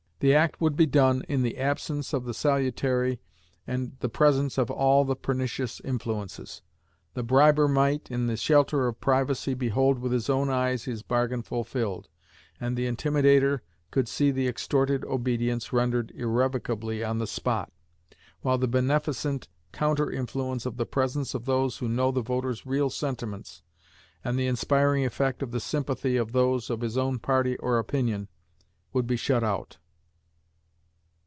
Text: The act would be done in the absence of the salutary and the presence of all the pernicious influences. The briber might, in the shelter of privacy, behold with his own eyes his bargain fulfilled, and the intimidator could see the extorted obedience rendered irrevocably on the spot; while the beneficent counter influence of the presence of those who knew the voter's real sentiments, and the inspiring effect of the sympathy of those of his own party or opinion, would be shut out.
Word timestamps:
The 0.23 0.35
act 0.35 0.61
would 0.61 0.75
be 0.75 0.85
done 0.85 1.23
in 1.27 1.41
the 1.41 1.57
absence 1.57 2.13
of 2.13 2.25
the 2.25 2.33
salutary 2.35 3.19
and 3.65 3.97
the 4.01 4.07
presence 4.07 4.59
of 4.59 4.69
all 4.69 5.03
the 5.03 5.15
pernicious 5.15 5.79
influences. 5.79 6.61
The 7.15 7.23
briber 7.23 7.67
might, 7.67 8.11
in 8.11 8.27
the 8.27 8.37
shelter 8.37 8.87
of 8.87 9.01
privacy, 9.01 9.55
behold 9.55 9.97
with 9.97 10.11
his 10.11 10.29
own 10.29 10.47
eyes 10.51 10.83
his 10.83 11.01
bargain 11.01 11.41
fulfilled, 11.41 12.07
and 12.59 12.77
the 12.77 12.85
intimidator 12.85 13.61
could 13.89 14.07
see 14.07 14.29
the 14.29 14.47
extorted 14.47 15.03
obedience 15.05 15.73
rendered 15.73 16.11
irrevocably 16.13 17.03
on 17.03 17.17
the 17.17 17.25
spot; 17.25 17.73
while 18.41 18.59
the 18.59 18.67
beneficent 18.67 19.47
counter 19.71 20.11
influence 20.11 20.67
of 20.67 20.77
the 20.77 20.85
presence 20.85 21.33
of 21.33 21.45
those 21.45 21.79
who 21.79 21.89
knew 21.89 22.11
the 22.11 22.21
voter's 22.21 22.63
real 22.63 22.91
sentiments, 22.91 23.63
and 24.23 24.37
the 24.37 24.45
inspiring 24.45 25.03
effect 25.03 25.41
of 25.41 25.49
the 25.49 25.59
sympathy 25.59 26.15
of 26.15 26.31
those 26.31 26.69
of 26.69 26.81
his 26.81 26.95
own 26.95 27.17
party 27.17 27.57
or 27.57 27.79
opinion, 27.79 28.27
would 28.93 29.07
be 29.07 29.17
shut 29.17 29.43
out. 29.43 29.79